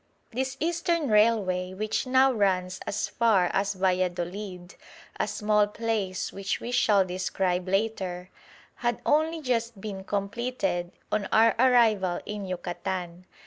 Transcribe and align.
This 0.33 0.57
eastern 0.59 1.09
railway, 1.11 1.75
which 1.75 2.07
now 2.07 2.31
runs 2.33 2.79
as 2.87 3.07
far 3.07 3.51
as 3.53 3.75
Valladolid 3.75 4.73
a 5.19 5.27
small 5.27 5.67
place 5.67 6.33
which 6.33 6.59
we 6.59 6.71
shall 6.71 7.05
describe 7.05 7.67
later 7.69 8.31
had 8.77 8.99
only 9.05 9.43
just 9.43 9.79
been 9.79 10.03
completed 10.03 10.91
on 11.11 11.27
our 11.31 11.53
arrival 11.59 12.19
in 12.25 12.45
Yucatan. 12.45 13.27